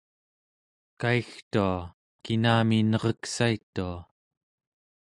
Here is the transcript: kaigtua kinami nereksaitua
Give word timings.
kaigtua 1.01 1.67
kinami 2.23 2.79
nereksaitua 2.89 3.93